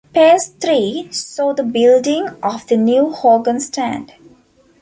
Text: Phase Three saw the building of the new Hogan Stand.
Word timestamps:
Phase 0.15 0.47
Three 0.59 1.11
saw 1.11 1.53
the 1.53 1.61
building 1.63 2.29
of 2.41 2.65
the 2.65 2.75
new 2.75 3.11
Hogan 3.11 3.59
Stand. 3.59 4.13